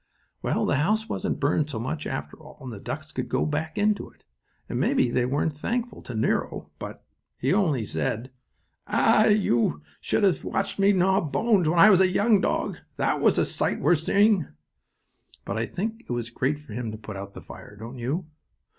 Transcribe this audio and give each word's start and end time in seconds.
Well, 0.41 0.65
the 0.65 0.77
house 0.77 1.07
wasn't 1.07 1.39
burned 1.39 1.69
so 1.69 1.77
much 1.79 2.07
after 2.07 2.35
all, 2.39 2.57
and 2.59 2.73
the 2.73 2.79
ducks 2.79 3.11
could 3.11 3.29
go 3.29 3.45
back 3.45 3.77
into 3.77 4.09
it. 4.09 4.23
And 4.67 4.79
maybe 4.79 5.11
they 5.11 5.27
weren't 5.27 5.55
thankful 5.55 6.01
to 6.01 6.15
Nero, 6.15 6.71
but 6.79 7.03
he 7.37 7.53
only 7.53 7.85
said: 7.85 8.31
"Ah, 8.87 9.25
you 9.25 9.83
should 9.99 10.23
have 10.23 10.43
watched 10.43 10.79
me 10.79 10.91
gnaw 10.91 11.21
bones 11.21 11.69
when 11.69 11.77
I 11.77 11.91
was 11.91 12.01
a 12.01 12.09
young 12.09 12.41
dog. 12.41 12.77
That 12.97 13.19
was 13.21 13.37
a 13.37 13.45
sight 13.45 13.79
worth 13.79 13.99
seeing." 13.99 14.47
But 15.45 15.59
I 15.59 15.67
think 15.67 16.01
it 16.01 16.11
was 16.11 16.31
great 16.31 16.57
for 16.57 16.73
him 16.73 16.91
to 16.91 16.97
put 16.97 17.15
out 17.15 17.35
the 17.35 17.39
fire, 17.41 17.75
don't 17.75 17.99
you? 17.99 18.25